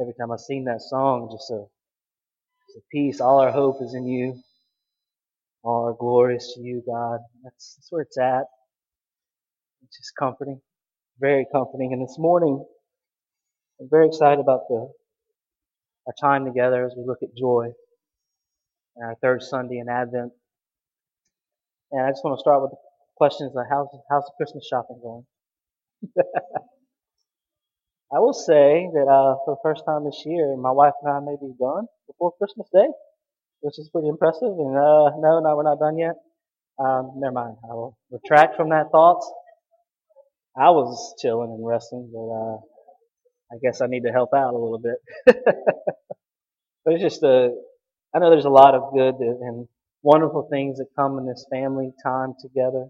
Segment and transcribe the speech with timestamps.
[0.00, 1.64] Every time I sing that song, just a,
[2.68, 3.20] just a peace.
[3.20, 4.40] All our hope is in you.
[5.64, 7.20] All our glory is to you, God.
[7.44, 8.44] That's, that's where it's at.
[9.84, 10.60] It's just comforting.
[11.20, 11.92] Very comforting.
[11.92, 12.64] And this morning,
[13.80, 14.88] I'm very excited about the
[16.06, 17.68] our time together as we look at joy
[18.96, 20.32] and our third Sunday in Advent.
[21.92, 22.78] And I just want to start with the
[23.16, 25.26] questions like how's how's the Christmas shopping going?
[28.12, 31.20] I will say that uh, for the first time this year, my wife and I
[31.20, 32.88] may be done before Christmas Day,
[33.60, 34.50] which is pretty impressive.
[34.50, 36.16] And uh, no, no, we're not done yet.
[36.78, 37.56] Um, never mind.
[37.62, 39.22] I will retract from that thought.
[40.58, 42.56] I was chilling and resting, but uh,
[43.52, 44.98] I guess I need to help out a little bit.
[46.84, 47.54] but it's just a,
[48.12, 49.68] I know there's a lot of good and
[50.02, 52.88] wonderful things that come in this family time together.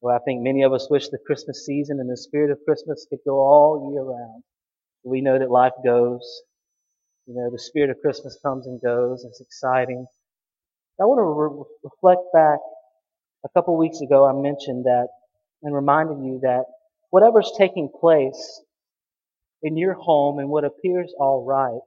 [0.00, 3.06] Well, I think many of us wish the Christmas season and the spirit of Christmas
[3.10, 4.44] could go all year round.
[5.04, 6.22] We know that life goes.
[7.26, 9.24] You know, the spirit of Christmas comes and goes.
[9.24, 10.06] It's exciting.
[11.00, 12.60] I want to re- reflect back.
[13.44, 15.08] A couple weeks ago, I mentioned that
[15.62, 16.64] and reminded you that
[17.10, 18.62] whatever's taking place
[19.62, 21.80] in your home and what appears all right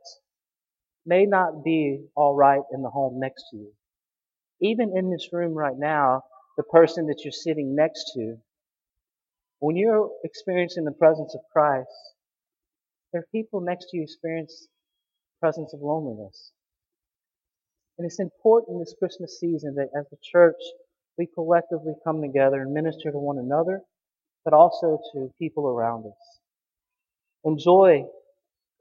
[1.06, 3.72] may not be all right in the home next to you.
[4.62, 6.24] Even in this room right now,
[6.58, 8.38] the person that you're sitting next to,
[9.60, 11.88] when you're experiencing the presence of Christ,
[13.14, 16.52] there are people next to you experience the presence of loneliness.
[17.98, 20.56] And it's important this Christmas season that as a church,
[21.18, 23.82] we collectively come together and minister to one another,
[24.44, 26.40] but also to people around us.
[27.44, 28.06] And joy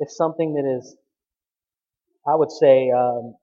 [0.01, 0.97] is something that is,
[2.27, 3.35] I would say, um,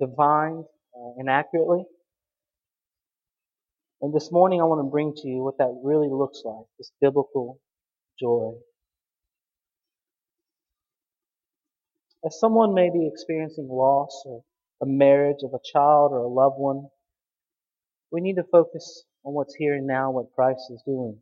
[0.00, 1.84] uh, inaccurately.
[4.00, 6.92] And this morning I want to bring to you what that really looks like, this
[7.00, 7.60] biblical
[8.20, 8.52] joy.
[12.24, 14.42] As someone may be experiencing loss or
[14.82, 16.88] a marriage of a child or a loved one,
[18.10, 21.18] we need to focus on what's here and now, what Christ is doing.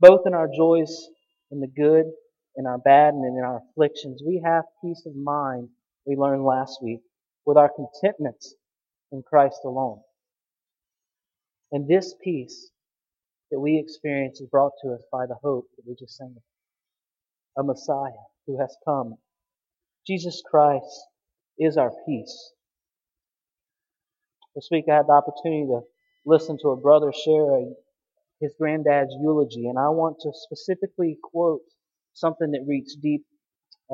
[0.00, 1.08] Both in our joys
[1.50, 2.06] in the good,
[2.56, 5.68] in our bad, and in our afflictions, we have peace of mind,
[6.06, 7.00] we learned last week,
[7.44, 8.54] with our contentments
[9.12, 10.00] in Christ alone.
[11.76, 12.70] And this peace
[13.50, 17.62] that we experience is brought to us by the hope that we just sang about.
[17.62, 19.16] A Messiah who has come.
[20.06, 21.06] Jesus Christ
[21.58, 22.52] is our peace.
[24.54, 25.82] This week I had the opportunity to
[26.24, 27.66] listen to a brother share
[28.40, 31.60] his granddad's eulogy, and I want to specifically quote
[32.14, 33.26] something that reached deep,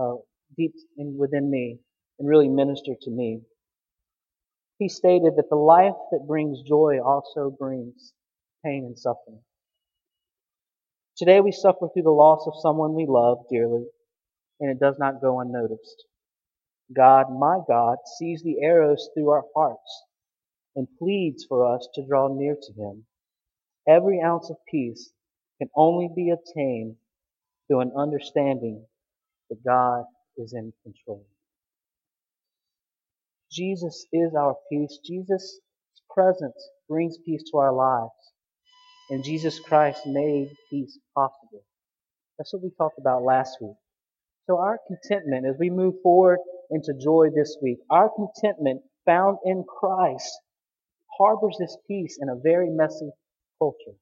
[0.00, 0.14] uh,
[0.56, 1.80] deep in, within me
[2.20, 3.40] and really ministered to me.
[4.82, 8.12] He stated that the life that brings joy also brings
[8.64, 9.38] pain and suffering.
[11.16, 13.86] Today we suffer through the loss of someone we love dearly,
[14.58, 16.04] and it does not go unnoticed.
[16.92, 20.02] God, my God, sees the arrows through our hearts
[20.74, 23.04] and pleads for us to draw near to Him.
[23.86, 25.12] Every ounce of peace
[25.60, 26.96] can only be obtained
[27.68, 28.84] through an understanding
[29.48, 30.06] that God
[30.36, 31.24] is in control.
[33.52, 34.98] Jesus is our peace.
[35.04, 35.60] Jesus'
[36.14, 36.56] presence
[36.88, 38.12] brings peace to our lives.
[39.10, 41.62] And Jesus Christ made peace possible.
[42.38, 43.76] That's what we talked about last week.
[44.46, 46.38] So our contentment, as we move forward
[46.70, 50.32] into joy this week, our contentment found in Christ
[51.18, 53.10] harbors this peace in a very messy
[53.58, 53.96] culture.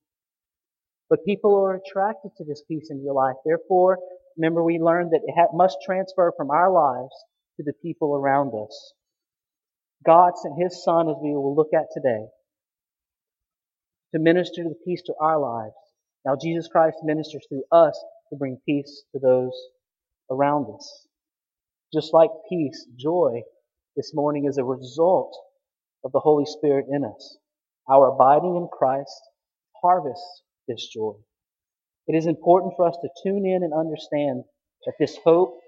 [1.09, 3.37] But people are attracted to this peace in your life.
[3.45, 3.99] Therefore,
[4.37, 7.15] remember we learned that it must transfer from our lives
[7.57, 8.93] to the people around us.
[10.05, 12.27] God sent His Son, as we will look at today,
[14.15, 15.75] to minister the peace to our lives.
[16.25, 17.99] Now Jesus Christ ministers through us
[18.31, 19.53] to bring peace to those
[20.31, 21.07] around us.
[21.93, 23.43] Just like peace, joy
[23.97, 25.37] this morning is a result
[26.05, 27.39] of the Holy Spirit in us.
[27.91, 29.21] Our abiding in Christ
[29.83, 31.15] harvests this joy.
[32.07, 34.45] It is important for us to tune in and understand
[34.87, 35.59] that this hope,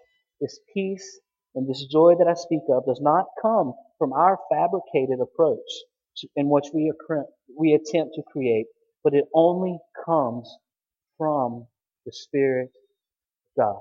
[0.41, 1.21] this peace,
[1.55, 5.59] and this joy that I speak of does not come from our fabricated approach
[6.37, 6.93] in which we,
[7.59, 8.67] we attempt to create,
[9.05, 10.51] but it only comes
[11.19, 11.67] from
[12.07, 12.71] the Spirit
[13.59, 13.81] of God.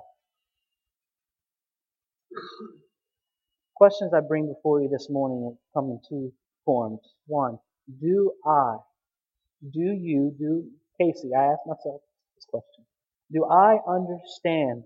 [3.75, 6.33] Questions I bring before you this morning come in two
[6.65, 7.01] forms.
[7.27, 7.59] One,
[8.01, 8.77] do I,
[9.73, 10.65] do you, do
[10.99, 12.01] Casey, I ask myself
[12.35, 12.85] this question.
[13.33, 14.83] Do I understand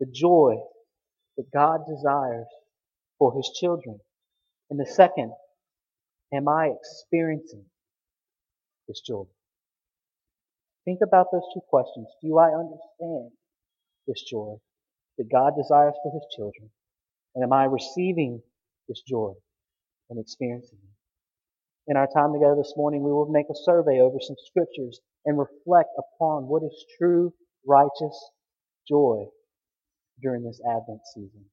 [0.00, 0.56] the joy
[1.36, 2.46] that God desires
[3.18, 4.00] for His children?
[4.70, 5.32] And the second,
[6.32, 7.64] am I experiencing
[8.88, 9.24] this joy?
[10.84, 12.08] Think about those two questions.
[12.22, 13.30] Do I understand
[14.06, 14.56] this joy
[15.18, 16.70] that God desires for His children?
[17.34, 18.42] And am I receiving
[18.88, 19.32] this joy
[20.08, 21.90] and experiencing it?
[21.90, 25.38] In our time together this morning, we will make a survey over some scriptures and
[25.38, 27.32] reflect upon what is true,
[27.66, 28.30] righteous
[28.88, 29.26] joy
[30.22, 31.44] during this Advent season.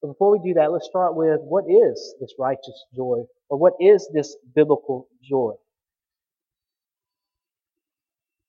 [0.00, 3.74] But before we do that, let's start with what is this righteous joy, or what
[3.80, 5.52] is this biblical joy?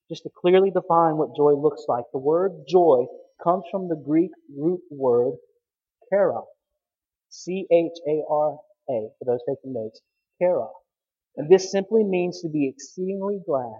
[0.09, 3.05] Just to clearly define what joy looks like, the word joy
[3.43, 5.33] comes from the Greek root word
[6.09, 6.41] chara.
[7.29, 8.57] C-H-A-R-A,
[8.87, 10.01] for those taking notes.
[10.39, 10.67] Chara.
[11.37, 13.79] And this simply means to be exceedingly glad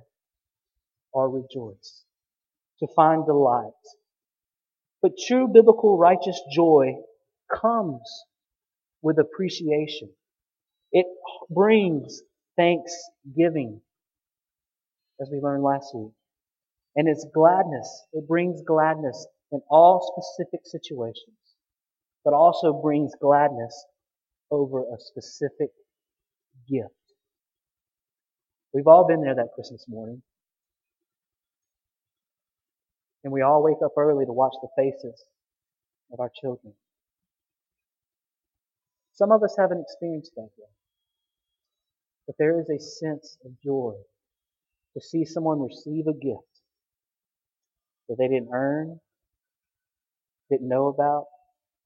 [1.13, 2.03] or rejoice.
[2.79, 3.71] To find delight.
[5.06, 6.96] But true biblical righteous joy
[7.62, 8.02] comes
[9.04, 10.10] with appreciation.
[10.92, 11.06] It
[11.52, 12.24] brings
[12.57, 13.81] thanksgiving,
[15.22, 16.13] as we learned last week.
[16.96, 18.06] And it's gladness.
[18.13, 21.38] It brings gladness in all specific situations,
[22.24, 23.86] but also brings gladness
[24.50, 25.69] over a specific
[26.68, 26.90] gift.
[28.74, 30.24] We've all been there that Christmas morning.
[33.25, 35.19] And we all wake up early to watch the faces
[36.13, 36.74] of our children.
[39.13, 40.69] Some of us haven't experienced that yet.
[42.27, 43.95] But there is a sense of joy
[44.94, 46.44] to see someone receive a gift
[48.07, 49.00] that they didn't earn,
[50.51, 51.25] didn't know about,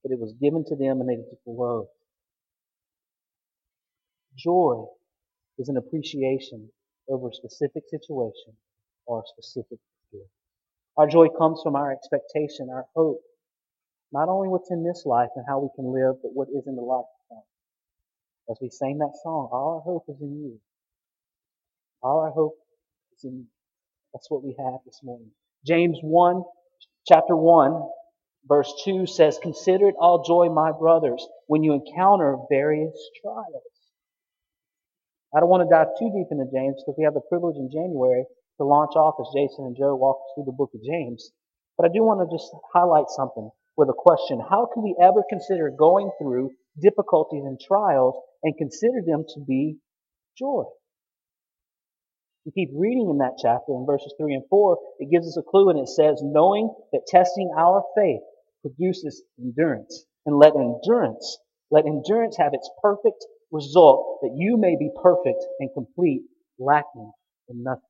[0.03, 1.87] but it was given to them and they just loved.
[4.35, 4.85] Joy
[5.57, 6.69] is an appreciation
[7.07, 8.57] over a specific situation
[9.05, 9.79] or a specific.
[10.99, 13.21] Our joy comes from our expectation, our hope,
[14.11, 16.75] not only what's in this life and how we can live, but what is in
[16.75, 17.43] the life to come.
[18.51, 20.59] As we sang that song, all our hope is in you.
[22.03, 22.57] All our hope
[23.15, 23.45] is in you.
[24.13, 25.31] That's what we have this morning.
[25.65, 26.43] James 1,
[27.07, 27.81] chapter 1,
[28.49, 33.63] verse 2 says, Consider it all joy, my brothers, when you encounter various trials.
[35.33, 37.71] I don't want to dive too deep into James because we have the privilege in
[37.71, 38.25] January
[38.59, 41.31] to launch off as Jason and Joe walk through the book of James.
[41.77, 44.43] But I do want to just highlight something with a question.
[44.43, 46.51] How can we ever consider going through
[46.81, 49.77] difficulties and trials and consider them to be
[50.37, 50.63] joy?
[52.45, 55.49] You keep reading in that chapter in verses 3 and 4, it gives us a
[55.49, 58.21] clue and it says, knowing that testing our faith
[58.61, 60.05] produces endurance.
[60.25, 61.39] And let endurance,
[61.71, 66.23] let endurance have its perfect result that you may be perfect and complete,
[66.59, 67.11] lacking
[67.47, 67.88] in nothing.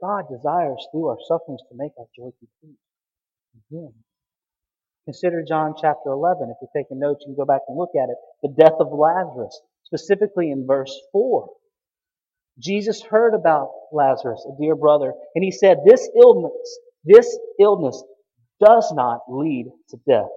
[0.00, 2.78] God desires through our sufferings to make our joy complete
[3.54, 3.92] in Him.
[5.06, 6.50] Consider John chapter 11.
[6.50, 8.16] If you're taking notes, you can go back and look at it.
[8.42, 11.48] The death of Lazarus, specifically in verse 4.
[12.58, 18.02] Jesus heard about Lazarus, a dear brother, and he said, this illness, this illness
[18.64, 20.30] does not lead to death.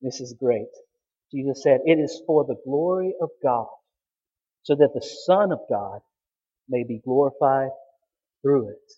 [0.00, 0.68] This is great.
[1.32, 3.66] Jesus said, It is for the glory of God,
[4.62, 6.00] so that the Son of God
[6.68, 7.70] may be glorified
[8.46, 8.92] through it.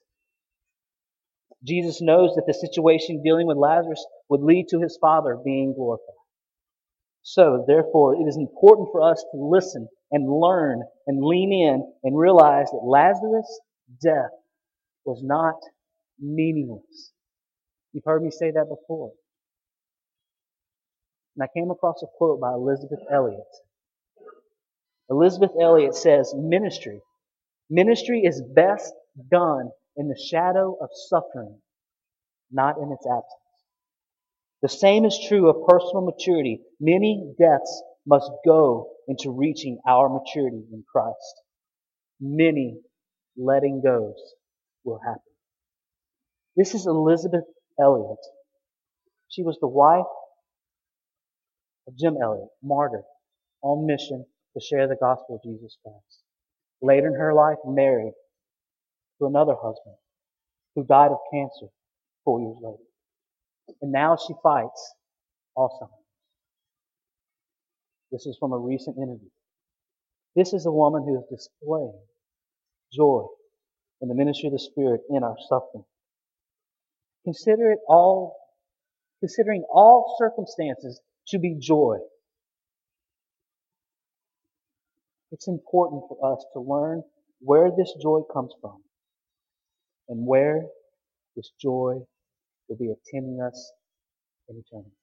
[1.66, 6.02] Jesus knows that the situation dealing with Lazarus would lead to his Father being glorified.
[7.22, 12.18] So, therefore, it is important for us to listen and learn and lean in and
[12.18, 13.60] realize that Lazarus'
[14.02, 14.30] death
[15.04, 15.56] was not
[16.20, 17.12] meaningless.
[17.92, 19.12] You've heard me say that before.
[21.36, 23.40] And I came across a quote by Elisabeth Elliot.
[25.10, 27.00] Elisabeth Elliot says, Ministry.
[27.70, 28.92] Ministry is best
[29.30, 31.58] done in the shadow of suffering,
[32.50, 33.32] not in its absence.
[34.62, 36.62] The same is true of personal maturity.
[36.80, 41.42] Many deaths must go into reaching our maturity in Christ.
[42.20, 42.80] Many
[43.36, 44.16] letting goes
[44.84, 45.22] will happen.
[46.56, 47.44] This is Elisabeth
[47.80, 48.18] Elliot.
[49.28, 50.06] She was the wife
[51.86, 53.02] of Jim Elliot, martyr,
[53.62, 56.22] on mission to share the gospel of Jesus Christ.
[56.82, 58.12] Later in her life, married
[59.18, 59.96] to another husband
[60.74, 61.66] who died of cancer
[62.24, 62.82] four years later.
[63.82, 64.94] And now she fights
[65.56, 65.92] Alzheimer's.
[68.12, 69.28] This is from a recent interview.
[70.34, 71.98] This is a woman who is displaying
[72.92, 73.26] joy
[74.00, 75.84] in the ministry of the Spirit in our suffering.
[77.24, 78.36] Consider it all,
[79.20, 81.98] considering all circumstances to be joy.
[85.32, 87.02] It's important for us to learn
[87.40, 88.78] where this joy comes from
[90.08, 90.62] and where
[91.36, 91.94] this joy
[92.68, 93.72] will be attending us
[94.48, 94.96] in eternity.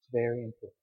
[0.00, 0.76] It's very important.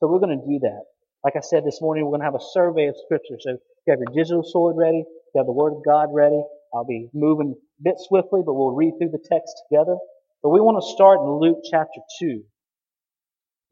[0.00, 0.82] So we're going to do that.
[1.24, 3.36] Like I said this morning, we're going to have a survey of Scripture.
[3.40, 3.50] So
[3.86, 6.42] you have your digital sword ready, you have the Word of God ready,
[6.74, 9.96] I'll be moving a bit swiftly, but we'll read through the text together.
[10.42, 12.42] But we want to start in Luke chapter 2.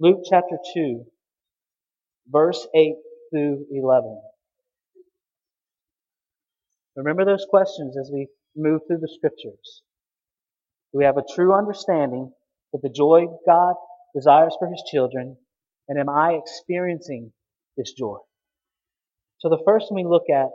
[0.00, 1.04] Luke chapter 2,
[2.28, 2.95] verse 8
[3.31, 4.21] through 11.
[6.97, 9.83] Remember those questions as we move through the scriptures.
[10.93, 12.33] Do we have a true understanding
[12.75, 13.75] of the joy God
[14.15, 15.37] desires for His children?
[15.89, 17.33] And am I experiencing
[17.77, 18.19] this joy?
[19.39, 20.51] So the first thing we look at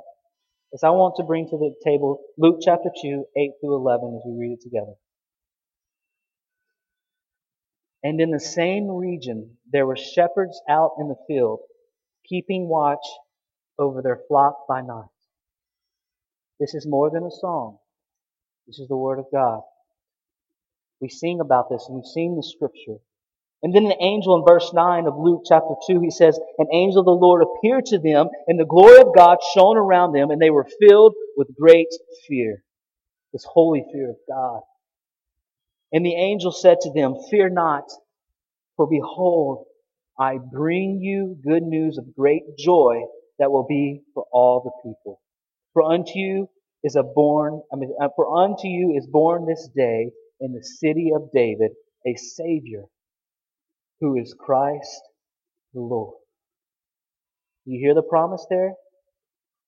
[0.74, 4.22] is I want to bring to the table Luke chapter 2, 8 through 11 as
[4.26, 4.94] we read it together.
[8.04, 11.60] And in the same region there were shepherds out in the field,
[12.30, 13.06] keeping watch
[13.80, 15.10] over their flock by night.
[16.60, 17.78] This is more than a song.
[18.68, 19.62] This is the Word of God.
[21.00, 22.98] We sing about this and we've seen the Scripture.
[23.64, 27.00] And then the angel in verse 9 of Luke chapter 2, he says, An angel
[27.00, 30.40] of the Lord appeared to them, and the glory of God shone around them, and
[30.40, 31.88] they were filled with great
[32.28, 32.64] fear.
[33.34, 34.62] This holy fear of God.
[35.92, 37.86] And the angel said to them, Fear not,
[38.76, 39.66] for behold,
[40.20, 43.02] I bring you good news of great joy
[43.40, 45.20] that will be for all the people.
[45.78, 46.50] For unto you
[46.84, 50.64] is a born, I mean, uh, for unto you is born this day in the
[50.64, 51.70] city of David
[52.04, 52.86] a Savior
[54.02, 55.04] who is Christ
[55.76, 56.16] the Lord.
[57.66, 58.74] You hear the promise there?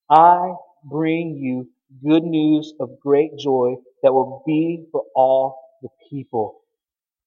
[0.09, 1.69] I bring you
[2.03, 6.61] good news of great joy that will be for all the people.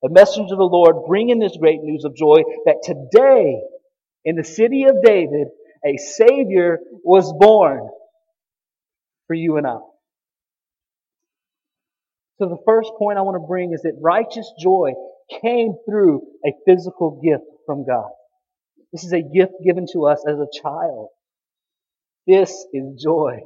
[0.03, 3.61] The messenger of the Lord bringing this great news of joy that today
[4.25, 5.47] in the city of David
[5.87, 7.89] a Savior was born
[9.33, 9.79] for you and I.
[12.39, 14.93] So the first point I want to bring is that righteous joy
[15.41, 18.11] came through a physical gift from God.
[18.93, 21.09] This is a gift given to us as a child.
[22.27, 23.41] This is joy.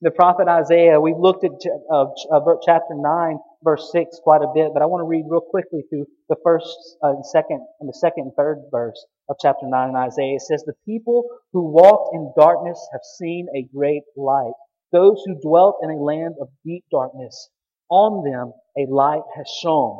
[0.00, 1.52] The prophet Isaiah, we've looked at
[1.92, 5.42] uh, uh chapter 9, verse 6 quite a bit, but I want to read real
[5.42, 9.66] quickly through the first uh, and second, and the second and third verse of chapter
[9.66, 10.36] 9 in Isaiah.
[10.36, 14.52] It says, The people who walked in darkness have seen a great light.
[14.94, 17.50] Those who dwelt in a land of deep darkness,
[17.90, 19.98] on them a light has shone.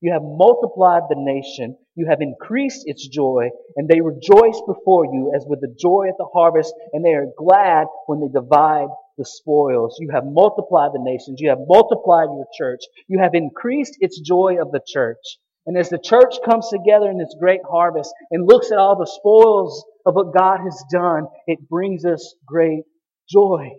[0.00, 1.76] You have multiplied the nation.
[1.96, 6.18] You have increased its joy, and they rejoice before you as with the joy at
[6.18, 9.96] the harvest, and they are glad when they divide the spoils.
[9.98, 11.40] You have multiplied the nations.
[11.40, 12.82] You have multiplied your church.
[13.08, 15.38] You have increased its joy of the church.
[15.66, 19.04] And as the church comes together in this great harvest and looks at all the
[19.04, 22.84] spoils of what God has done, it brings us great
[23.28, 23.72] joy.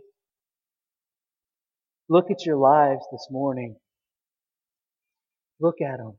[2.09, 3.75] Look at your lives this morning.
[5.59, 6.15] Look at them.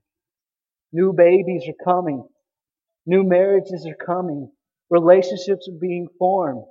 [0.92, 2.25] New babies are coming.
[3.06, 4.50] New marriages are coming.
[4.90, 6.64] Relationships are being formed.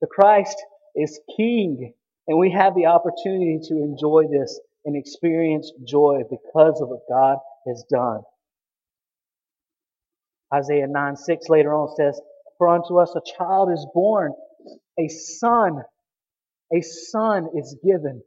[0.00, 0.56] The Christ
[0.94, 1.94] is King,
[2.26, 7.38] and we have the opportunity to enjoy this and experience joy because of what God
[7.66, 8.20] has done.
[10.52, 12.20] Isaiah 9 6 later on says,
[12.58, 14.32] For unto us a child is born,
[14.98, 15.82] a son,
[16.72, 18.22] a son is given.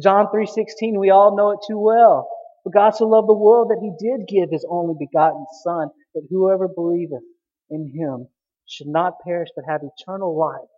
[0.00, 2.28] John 3:16, we all know it too well.
[2.64, 6.26] For God so loved the world that he did give his only begotten Son, that
[6.30, 7.22] whoever believeth
[7.70, 8.28] in him
[8.66, 10.68] should not perish but have eternal life.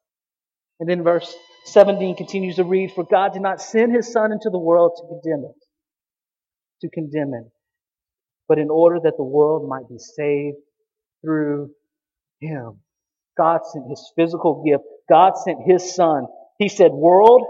[0.81, 1.35] And then verse
[1.67, 5.09] 17 continues to read, For God did not send his Son into the world to
[5.09, 5.67] condemn it,
[6.83, 7.51] to condemn it,
[8.49, 10.59] but in order that the world might be saved
[11.23, 11.71] through
[12.41, 12.81] him.
[13.37, 14.85] God sent his physical gift.
[15.09, 16.27] God sent his Son.
[16.61, 17.43] He said, World,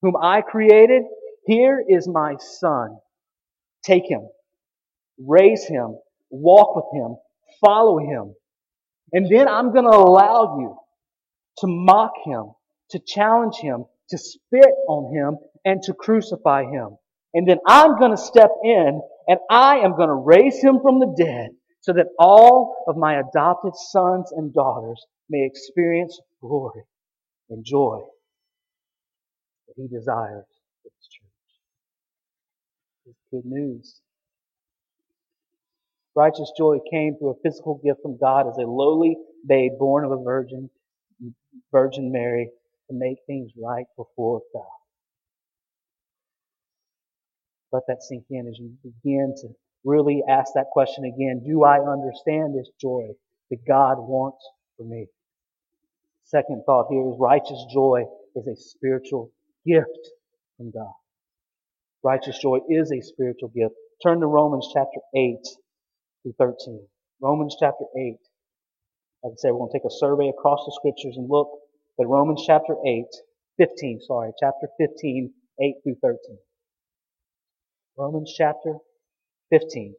[0.00, 1.02] whom I created,
[1.44, 2.96] here is my Son.
[3.84, 4.26] Take him,
[5.18, 5.98] raise him,
[6.30, 7.16] walk with him,
[7.62, 8.34] follow him.
[9.12, 10.74] And then I'm going to allow you
[11.58, 12.52] to mock him,
[12.90, 15.36] to challenge him, to spit on him,
[15.66, 16.96] and to crucify him.
[17.34, 20.98] And then I'm going to step in and I am going to raise him from
[20.98, 21.50] the dead
[21.82, 26.84] so that all of my adopted sons and daughters may experience glory
[27.50, 28.00] and joy
[29.68, 30.46] that he desires
[30.82, 31.30] for his church.
[33.06, 34.00] It's good news.
[36.16, 39.16] Righteous joy came through a physical gift from God as a lowly
[39.48, 40.70] babe born of a virgin,
[41.72, 42.50] Virgin Mary,
[42.90, 44.64] to make things right before God.
[47.72, 49.48] Let that sink in as you begin to
[49.84, 51.44] really ask that question again.
[51.46, 53.08] Do I understand this joy
[53.50, 54.44] that God wants
[54.78, 55.06] for me?
[56.28, 58.04] Second thought here is righteous joy
[58.36, 59.32] is a spiritual
[59.66, 60.12] gift
[60.58, 60.92] from God.
[62.02, 63.74] Righteous joy is a spiritual gift.
[64.02, 65.36] Turn to Romans chapter 8
[66.22, 66.86] through 13.
[67.22, 68.16] Romans chapter 8.
[69.22, 71.48] Like I said, we're going to take a survey across the scriptures and look
[71.98, 73.04] at Romans chapter 8,
[73.56, 75.32] 15, sorry, chapter 15,
[75.62, 76.18] 8 through 13.
[77.96, 78.74] Romans chapter
[79.50, 79.94] 15.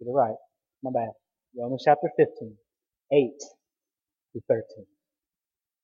[0.00, 0.34] Get it right.
[0.82, 1.10] My bad.
[1.56, 2.56] Romans chapter 15,
[3.12, 3.30] 8
[4.32, 4.86] through 13.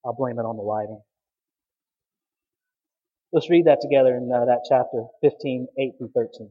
[0.09, 1.03] I'll blame it on the lighting.
[3.31, 6.49] Let's read that together in uh, that chapter 15, 8 through 13.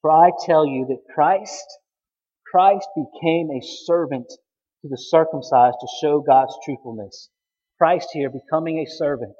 [0.00, 1.66] For I tell you that Christ,
[2.50, 7.28] Christ became a servant to the circumcised to show God's truthfulness.
[7.76, 9.36] Christ here becoming a servant.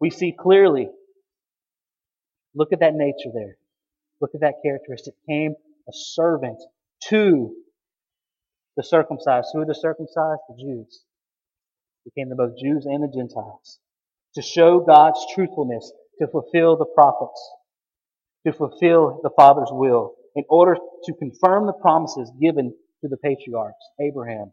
[0.00, 0.88] We see clearly.
[2.54, 3.56] Look at that nature there.
[4.22, 5.12] Look at that characteristic.
[5.28, 5.54] Came
[5.86, 6.62] a servant
[7.08, 7.54] to
[8.78, 9.48] the circumcised.
[9.52, 10.40] Who are the circumcised?
[10.48, 11.04] The Jews.
[12.04, 13.78] Became the both Jews and the Gentiles
[14.34, 17.50] to show God's truthfulness, to fulfill the prophets,
[18.46, 23.84] to fulfill the Father's will, in order to confirm the promises given to the patriarchs,
[24.00, 24.52] Abraham,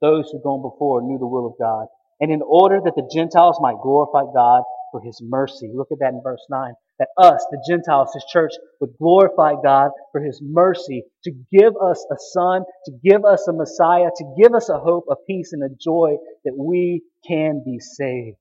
[0.00, 1.86] those who gone before knew the will of God,
[2.20, 5.70] and in order that the Gentiles might glorify God for his mercy.
[5.74, 6.72] Look at that in verse 9.
[6.98, 12.04] That us, the Gentiles, his church, would glorify God for his mercy to give us
[12.10, 15.62] a son, to give us a Messiah, to give us a hope, a peace, and
[15.62, 18.36] a joy that we can be saved.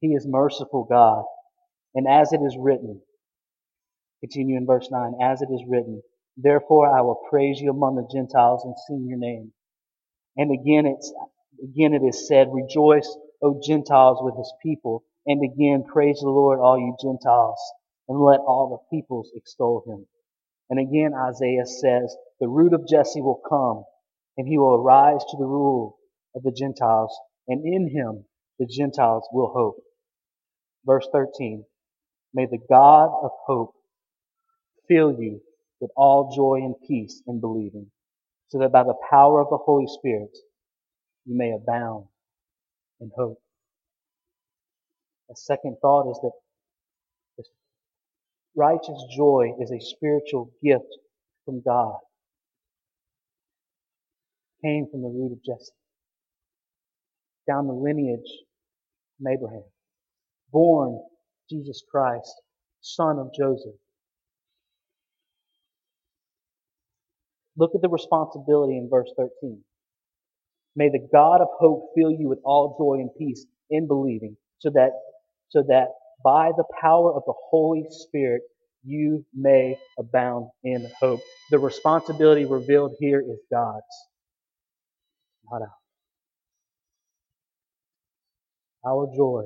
[0.00, 1.24] He is merciful God.
[1.94, 3.00] And as it is written,
[4.20, 6.02] continue in verse 9, as it is written,
[6.36, 9.52] therefore I will praise you among the Gentiles and sing your name.
[10.36, 11.12] And again it's,
[11.62, 13.08] again it is said, rejoice,
[13.42, 15.04] O Gentiles, with his people.
[15.26, 17.58] And again, praise the Lord, all you Gentiles,
[18.08, 20.06] and let all the peoples extol him.
[20.70, 23.84] And again, Isaiah says, the root of Jesse will come,
[24.36, 25.98] and he will arise to the rule
[26.34, 27.16] of the Gentiles,
[27.48, 28.24] and in him
[28.58, 29.82] the Gentiles will hope.
[30.84, 31.64] Verse 13.
[32.34, 33.74] May the God of hope
[34.88, 35.40] fill you
[35.80, 37.90] with all joy and peace in believing,
[38.48, 40.36] so that by the power of the Holy Spirit
[41.24, 42.06] you may abound
[43.00, 43.40] in hope.
[45.30, 46.32] A second thought is that
[48.56, 50.86] righteous joy is a spiritual gift
[51.44, 51.96] from God.
[54.62, 55.72] Came from the root of Jesse.
[57.48, 58.30] Down the lineage
[59.26, 59.64] Abraham.
[60.52, 61.00] Born
[61.50, 62.32] Jesus Christ,
[62.80, 63.74] son of Joseph.
[67.56, 69.60] Look at the responsibility in verse 13.
[70.76, 74.70] May the God of hope fill you with all joy and peace in believing, so
[74.70, 74.90] that,
[75.50, 75.88] so that
[76.24, 78.42] by the power of the Holy Spirit
[78.84, 81.20] you may abound in hope.
[81.50, 83.84] The responsibility revealed here is God's,
[85.50, 85.70] not ours.
[88.86, 89.44] Our joy,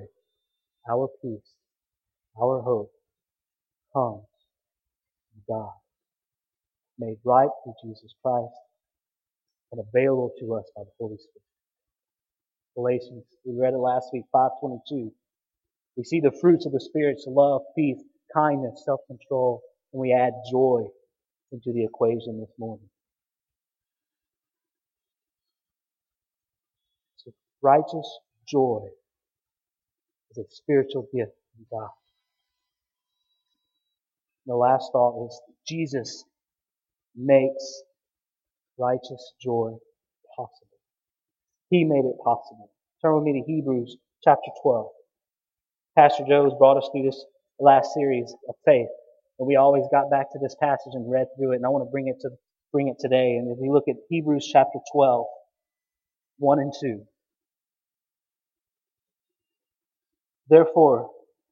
[0.91, 1.55] our peace,
[2.41, 2.91] our hope
[3.95, 4.25] comes
[5.33, 5.73] from God,
[6.99, 8.55] made right through Jesus Christ
[9.73, 11.43] and available to us by the Holy Spirit.
[12.77, 15.13] Galatians, we read it last week, 522.
[16.01, 17.99] We see the fruits of the Spirit's love, peace,
[18.35, 19.61] kindness, self-control,
[19.93, 20.85] and we add joy
[21.53, 22.89] into the equation this morning.
[27.19, 28.81] So righteous joy
[30.31, 31.91] is a spiritual gift from God.
[34.47, 36.25] The last thought is Jesus
[37.15, 37.83] makes
[38.79, 39.73] righteous joy
[40.35, 40.79] possible.
[41.69, 42.71] He made it possible.
[43.03, 44.87] Turn with me to Hebrews chapter 12.
[45.97, 47.25] Pastor Joe has brought us through this
[47.59, 48.89] last series of faith.
[49.39, 51.85] And we always got back to this passage and read through it, and I want
[51.85, 52.31] to bring it to
[52.73, 53.37] bring it today.
[53.37, 55.27] And if we look at Hebrews chapter 12,
[56.39, 57.03] 1 and 2.
[60.49, 61.11] Therefore,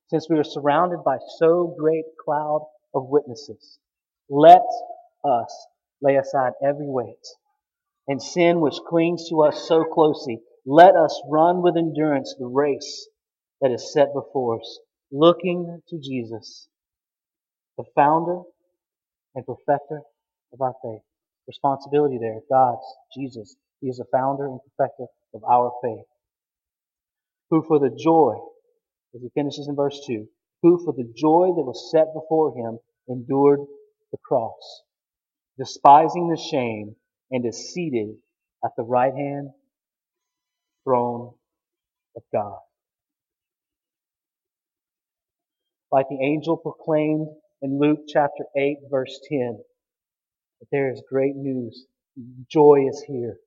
[0.09, 3.79] since we are surrounded by so great a cloud of witnesses,
[4.29, 4.63] let
[5.25, 5.67] us
[6.03, 7.27] lay aside every weight
[8.07, 10.41] and sin which clings to us so closely.
[10.67, 13.09] Let us run with endurance the race
[13.61, 14.79] that is set before us,
[15.11, 16.69] looking to Jesus,
[17.77, 18.43] the founder
[19.35, 20.01] and perfecter
[20.53, 21.03] of our faith.
[21.47, 22.85] Responsibility there, God's,
[23.17, 23.57] Jesus.
[23.81, 26.05] He is the founder and perfecter of our faith.
[27.51, 28.35] Who for the joy,
[29.15, 30.27] as he finishes in verse 2,
[30.63, 33.61] who for the joy that was set before him endured
[34.13, 34.83] the cross,
[35.59, 36.97] despising the shame,
[37.31, 38.17] and is seated
[38.65, 39.51] at the right hand
[40.85, 41.35] throne
[42.17, 42.59] of God.
[45.91, 47.29] Like the angel proclaimed
[47.63, 49.59] in Luke chapter 8 verse 10,
[50.61, 51.87] that there is great news.
[52.51, 53.39] Joy is here.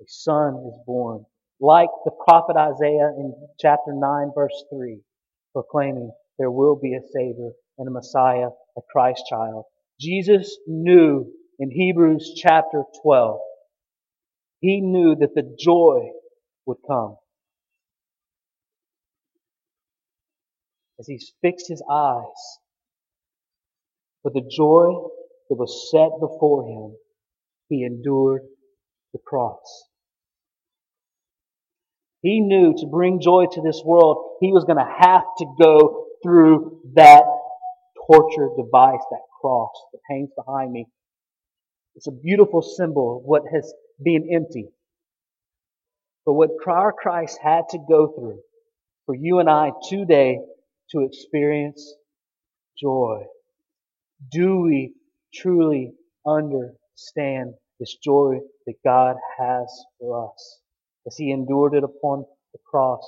[0.00, 1.24] A son is born.
[1.60, 5.00] Like the prophet Isaiah in chapter 9 verse 3,
[5.52, 9.64] proclaiming there will be a Savior and a Messiah, a Christ child.
[10.00, 13.40] Jesus knew in Hebrews chapter 12,
[14.60, 16.10] he knew that the joy
[16.66, 17.16] would come.
[20.98, 22.58] As he fixed his eyes
[24.22, 25.08] for the joy
[25.48, 26.96] that was set before him,
[27.68, 28.42] he endured
[29.12, 29.84] the cross.
[32.22, 36.06] He knew to bring joy to this world, he was going to have to go
[36.22, 37.22] through that
[38.06, 40.86] torture device, that cross that hangs behind me.
[41.94, 44.66] It's a beautiful symbol of what has been empty.
[46.26, 48.40] But what our Christ had to go through
[49.06, 50.40] for you and I today
[50.90, 51.94] to experience
[52.80, 53.24] joy.
[54.32, 54.94] Do we
[55.34, 55.92] truly
[56.26, 59.66] understand this joy that God has
[60.00, 60.60] for us
[61.06, 63.04] as He endured it upon the cross?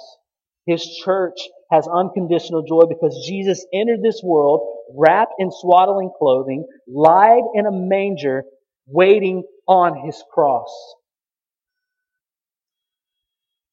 [0.67, 1.39] His church
[1.73, 4.61] has unconditional joy because Jesus entered this world
[4.97, 8.45] wrapped in swaddling clothing, lied in a manger,
[8.87, 10.71] waiting on His cross.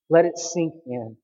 [0.10, 1.18] Let it sink in.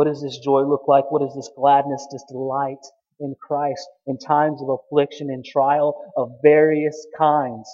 [0.00, 1.12] What does this joy look like?
[1.12, 2.78] What is this gladness, this delight
[3.20, 7.68] in Christ in times of affliction and trial of various kinds?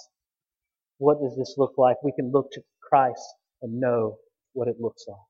[0.97, 2.03] What does this look like?
[2.03, 3.23] We can look to Christ
[3.61, 4.17] and know
[4.51, 5.21] what it looks like.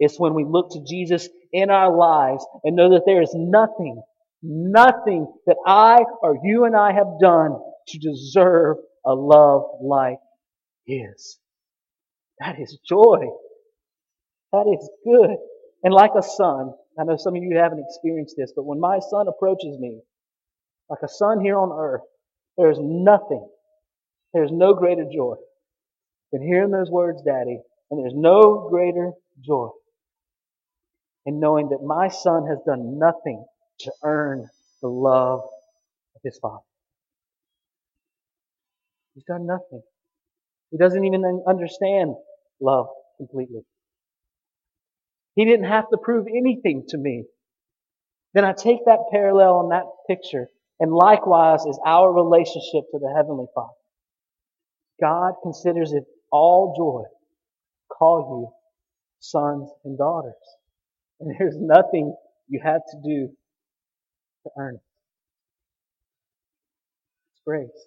[0.00, 4.00] It's when we look to Jesus in our lives and know that there is nothing,
[4.42, 7.58] nothing that I or you and I have done
[7.88, 10.20] to deserve a love like
[10.86, 11.38] His.
[12.40, 13.26] That is joy.
[14.52, 15.36] That is good.
[15.84, 18.98] And like a son, I know some of you haven't experienced this, but when my
[18.98, 20.00] son approaches me,
[20.90, 22.02] like a son here on earth,
[22.56, 23.48] there is nothing,
[24.34, 25.36] there's no greater joy
[26.32, 27.60] than hearing those words, Daddy,
[27.90, 29.12] and there's no greater
[29.44, 29.68] joy
[31.26, 33.44] in knowing that my son has done nothing
[33.80, 34.48] to earn
[34.82, 36.64] the love of his father.
[39.14, 39.82] He's done nothing.
[40.70, 42.14] He doesn't even understand
[42.60, 42.86] love
[43.16, 43.62] completely.
[45.38, 47.22] He didn't have to prove anything to me.
[48.34, 50.48] Then I take that parallel and that picture,
[50.80, 53.70] and likewise is our relationship to the Heavenly Father.
[55.00, 57.04] God considers it all joy
[57.96, 58.52] call you
[59.20, 60.34] sons and daughters.
[61.20, 62.16] And there's nothing
[62.48, 63.28] you have to do
[64.42, 64.80] to earn it.
[67.32, 67.86] It's grace.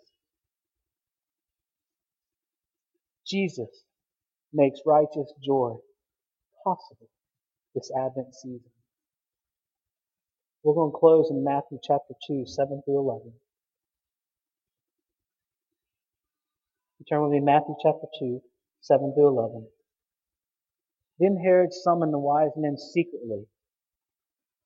[3.27, 3.67] Jesus
[4.53, 5.75] makes righteous joy
[6.63, 7.09] possible
[7.75, 8.71] this Advent season.
[10.63, 13.33] We're going to close in Matthew chapter 2, 7 through 11.
[16.99, 18.41] You turn with me Matthew chapter 2,
[18.81, 19.67] 7 through 11.
[21.19, 23.45] Then Herod summoned the wise men secretly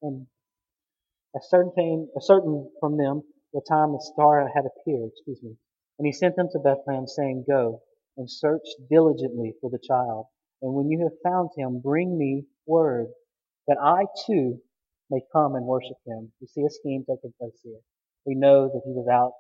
[0.02, 0.28] and
[1.36, 5.56] ascertained, ascertained from them the time the star had appeared, excuse me.
[5.98, 7.82] And he sent them to Bethlehem, saying, Go
[8.18, 10.28] and search diligently for the child.
[10.62, 13.08] And when you have found him, bring me word,
[13.68, 14.60] that I too
[15.12, 16.32] may come and worship him.
[16.42, 17.80] We see a scheme taking place here.
[18.26, 19.34] We know that he was out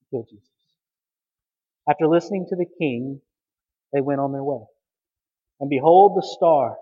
[0.00, 0.48] to kill Jesus.
[1.88, 3.20] After listening to the king,
[3.92, 4.64] they went on their way.
[5.60, 6.76] And behold, the star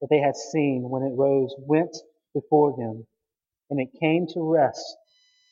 [0.00, 1.96] that they had seen when it rose went
[2.34, 3.06] before them,
[3.70, 4.96] and it came to rest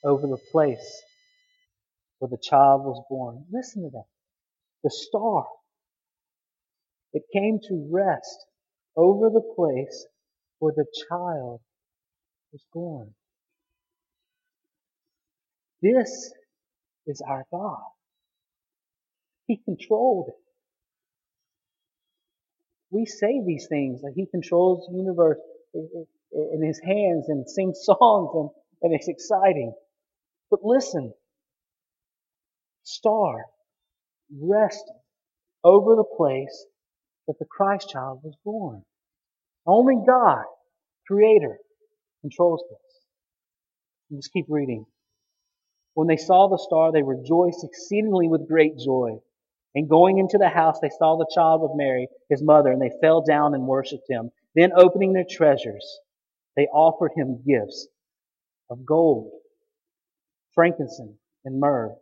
[0.04, 1.02] over the place
[2.18, 3.44] where the child was born.
[3.52, 4.04] Listen to that.
[4.84, 5.46] The star.
[7.12, 8.46] It came to rest
[8.96, 10.06] over the place
[10.58, 11.60] where the child
[12.52, 13.14] was born.
[15.82, 16.32] This
[17.06, 17.80] is our God.
[19.46, 20.34] He controlled it.
[22.90, 25.38] We say these things like He controls the universe
[25.74, 28.50] in His hands and sing songs and,
[28.82, 29.72] and it's exciting.
[30.50, 31.12] But listen,
[32.84, 33.44] star
[34.40, 34.84] rest
[35.64, 36.66] over the place
[37.30, 38.82] that the Christ child was born.
[39.64, 40.42] Only God,
[41.06, 41.58] Creator,
[42.22, 44.18] controls this.
[44.18, 44.84] Just keep reading.
[45.94, 49.18] When they saw the star, they rejoiced exceedingly with great joy.
[49.76, 52.90] And going into the house, they saw the child with Mary, his mother, and they
[53.00, 54.30] fell down and worshipped him.
[54.56, 56.00] Then opening their treasures,
[56.56, 57.86] they offered him gifts
[58.70, 59.30] of gold,
[60.52, 61.94] frankincense, and myrrh.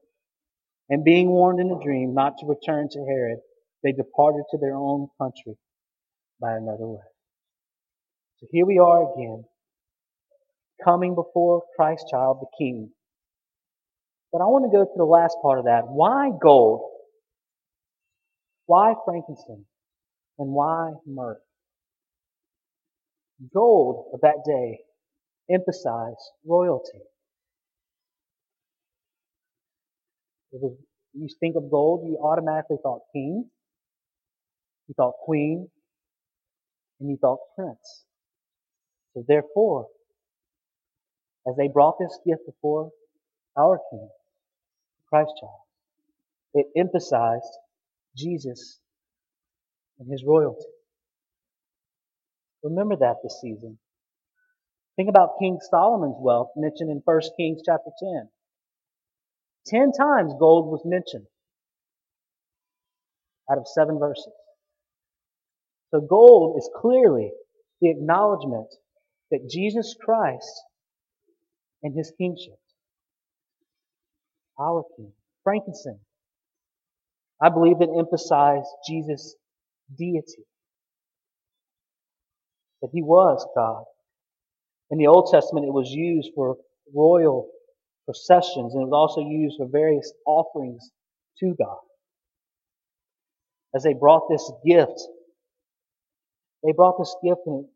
[0.89, 3.41] And being warned in a dream not to return to Herod,
[3.83, 5.55] they departed to their own country
[6.41, 7.03] by another way.
[8.39, 9.45] So here we are again,
[10.85, 12.91] coming before Christ child, the King.
[14.33, 15.89] But I want to go to the last part of that.
[15.89, 16.83] Why gold?
[18.67, 19.67] Why frankincense?
[20.39, 21.39] And why myrrh?
[23.55, 24.81] Gold of that day
[25.51, 27.01] emphasized royalty.
[30.53, 30.77] Was,
[31.15, 33.51] you think of gold, you automatically thought king,
[34.89, 35.69] you thought queen,
[37.01, 38.05] and you thought prince.
[39.15, 39.87] So therefore,
[41.49, 42.91] as they brought this gift before
[43.57, 44.09] our King,
[45.09, 45.61] Christ child,
[46.55, 47.59] it emphasized
[48.17, 48.81] Jesus
[49.99, 50.67] and his royalty.
[52.63, 53.79] Remember that this season.
[54.97, 58.29] Think about King Solomon's wealth mentioned in 1 Kings chapter 10.
[59.67, 61.27] Ten times gold was mentioned
[63.51, 64.33] out of seven verses.
[65.91, 67.31] So gold is clearly
[67.81, 68.69] the acknowledgement
[69.31, 70.63] that Jesus Christ
[71.83, 72.59] and his kingship,
[74.59, 75.13] our king,
[75.45, 76.01] frankincense,
[77.41, 79.37] I believe it emphasized Jesus'
[79.97, 80.45] deity,
[82.83, 83.85] that he was God.
[84.91, 86.57] In the Old Testament, it was used for
[86.95, 87.49] royal
[88.07, 90.91] processions, and it was also used for various offerings
[91.41, 91.79] to God.
[93.75, 95.01] As they brought this gift,
[96.65, 97.67] they brought this gift and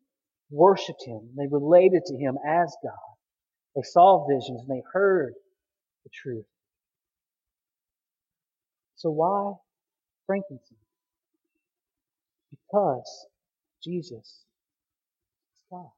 [0.51, 1.31] worshiped Him.
[1.37, 2.93] They related to Him as God.
[3.77, 5.35] They saw visions and they heard
[6.05, 6.45] the truth.
[8.97, 9.55] So why
[10.27, 10.79] frankincense?
[12.51, 13.27] Because
[13.83, 15.91] Jesus is God.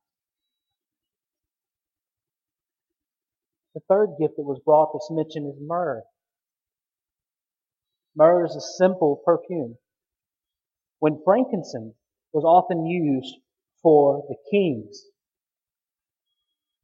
[3.74, 6.02] The third gift that was brought that's mentioned is myrrh.
[8.16, 9.76] Myrrh is a simple perfume.
[11.00, 11.94] When frankincense
[12.34, 13.36] was often used
[13.82, 15.04] for the kings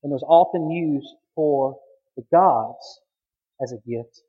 [0.02, 1.78] and was often used for
[2.16, 3.00] the gods
[3.62, 4.22] as a gift,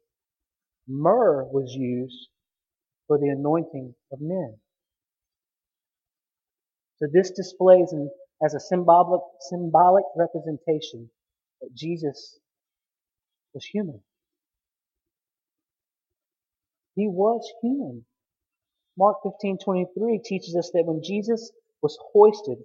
[0.88, 2.30] myrrh was used
[3.08, 4.56] for the anointing of men.
[6.98, 7.94] So this displays
[8.44, 11.10] as a symbolic, symbolic representation
[11.62, 12.40] that Jesus
[13.54, 14.02] was human.
[16.96, 18.06] He was human.
[18.98, 21.52] Mark 15:23 teaches us that when Jesus
[21.82, 22.64] was hoisted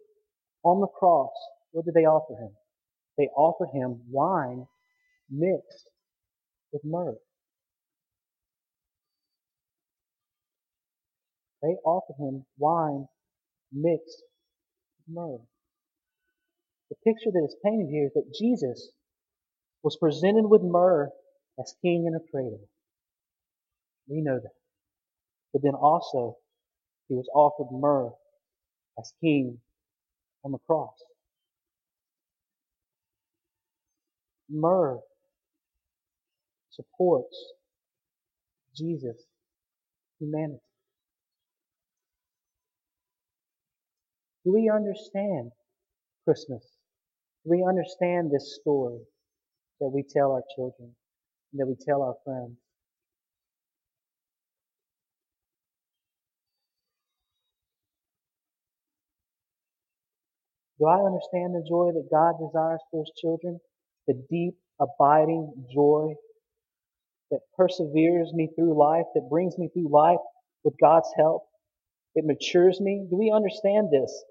[0.65, 1.33] on the cross,
[1.73, 2.57] what did they offer him?
[3.17, 4.67] They offered him wine
[5.31, 5.91] mixed
[6.73, 7.17] with myrrh.
[11.63, 13.09] They offered him wine
[13.73, 14.23] mixed
[14.99, 15.41] with myrrh.
[16.91, 18.93] The picture that is painted here is that Jesus
[19.83, 21.11] was presented with myrrh
[21.59, 22.69] as king in a cradle.
[24.09, 24.56] We know that.
[25.57, 26.37] But then also,
[27.09, 28.13] he was offered myrrh
[28.99, 29.59] as king
[30.45, 30.93] on the cross.
[34.51, 34.99] Myrrh
[36.69, 37.55] supports
[38.77, 39.25] Jesus'
[40.21, 40.61] humanity.
[44.45, 45.53] Do we understand
[46.27, 46.67] Christmas?
[47.45, 49.01] Do we understand this story
[49.81, 50.95] that we tell our children
[51.53, 52.59] and that we tell our friends?
[60.79, 63.59] Do I understand the joy that God desires for His children?
[64.07, 66.15] The deep, abiding joy
[67.31, 70.21] that perseveres me through life, that brings me through life
[70.65, 71.45] with God's help.
[72.15, 73.07] It matures me.
[73.11, 74.25] Do we understand this?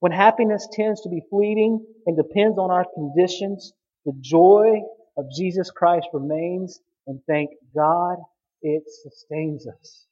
[0.00, 3.72] When happiness tends to be fleeting and depends on our conditions,
[4.04, 4.80] the joy
[5.16, 8.16] of Jesus Christ remains, and thank God
[8.62, 10.06] it sustains us.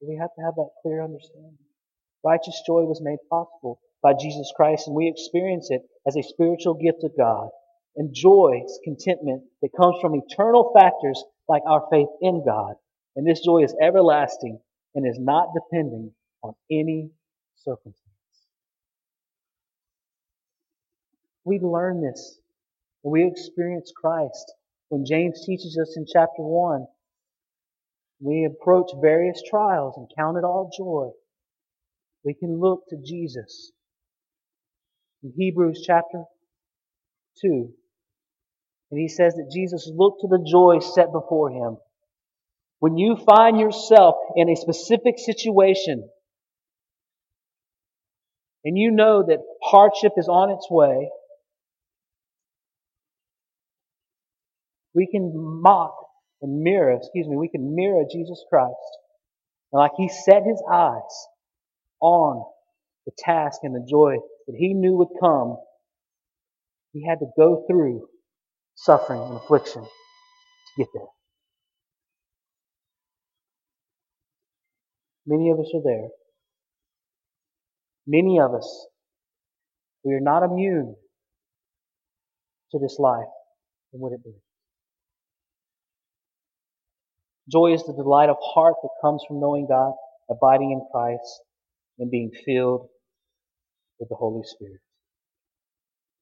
[0.00, 1.67] Do we have to have that clear understanding?
[2.24, 6.74] Righteous joy was made possible by Jesus Christ, and we experience it as a spiritual
[6.74, 7.50] gift of God.
[7.96, 12.74] And joy is contentment that comes from eternal factors like our faith in God.
[13.16, 14.60] And this joy is everlasting
[14.94, 17.10] and is not depending on any
[17.56, 18.04] circumstance.
[21.44, 22.40] We learn this
[23.02, 24.52] when we experience Christ.
[24.90, 26.86] When James teaches us in chapter 1,
[28.20, 31.10] we approach various trials and count it all joy
[32.24, 33.72] we can look to Jesus.
[35.22, 36.24] In Hebrews chapter
[37.42, 37.72] 2,
[38.90, 41.76] and he says that Jesus looked to the joy set before him.
[42.80, 46.08] When you find yourself in a specific situation,
[48.64, 51.10] and you know that hardship is on its way,
[54.94, 55.94] we can mock
[56.40, 58.74] and mirror, excuse me, we can mirror Jesus Christ.
[59.72, 61.28] And like he set his eyes
[62.00, 62.44] on
[63.06, 65.56] the task and the joy that he knew would come,
[66.92, 68.08] he had to go through
[68.76, 69.88] suffering and affliction to
[70.76, 71.06] get there.
[75.26, 76.08] Many of us are there.
[78.06, 78.86] Many of us,
[80.04, 80.96] we are not immune
[82.72, 83.28] to this life
[83.92, 84.38] and what it brings.
[87.50, 89.92] Joy is the delight of heart that comes from knowing God,
[90.30, 91.42] abiding in Christ,
[91.98, 92.88] and being filled
[93.98, 94.80] with the Holy Spirit.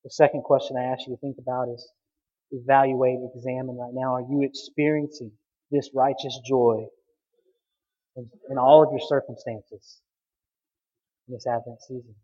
[0.04, 1.90] The second question I ask you to think about is
[2.50, 4.14] evaluate, examine right now.
[4.14, 5.32] Are you experiencing
[5.70, 6.86] this righteous joy
[8.16, 10.00] in, in all of your circumstances
[11.28, 12.14] in this Advent season?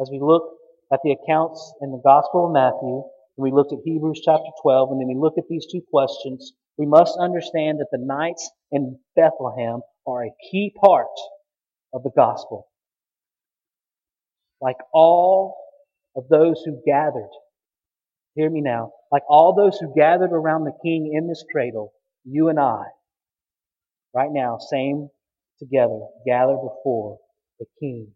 [0.00, 0.44] As we look
[0.92, 3.02] at the accounts in the Gospel of Matthew,
[3.36, 6.52] and we looked at Hebrews chapter 12, and then we look at these two questions,
[6.76, 11.06] we must understand that the nights in Bethlehem are a key part
[11.94, 12.66] of the gospel.
[14.60, 15.56] Like all
[16.16, 17.30] of those who gathered,
[18.34, 21.92] hear me now, like all those who gathered around the king in this cradle,
[22.24, 22.84] you and I,
[24.14, 25.08] right now, same
[25.58, 27.18] together, gather before
[27.58, 28.08] the king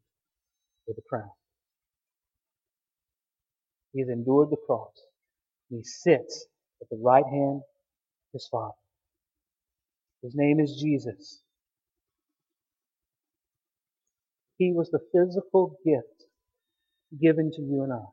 [0.86, 1.30] with the crown.
[3.92, 4.92] He has endured the cross.
[5.70, 6.46] He sits
[6.80, 8.74] at the right hand of his Father.
[10.22, 11.42] His name is Jesus.
[14.58, 16.24] He was the physical gift
[17.20, 18.04] given to you and I.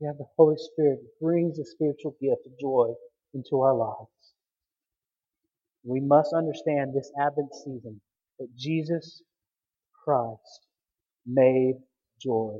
[0.00, 2.94] We have the Holy Spirit brings the spiritual gift of joy
[3.34, 4.10] into our lives.
[5.84, 8.00] We must understand this Advent season
[8.38, 9.22] that Jesus
[10.04, 10.66] Christ
[11.26, 11.76] made
[12.20, 12.58] joy